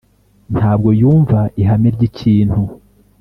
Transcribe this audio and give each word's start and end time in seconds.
ntabwo 0.53 0.89
yumva 1.01 1.39
ihame 1.61 1.89
ryikintu. 1.95 2.61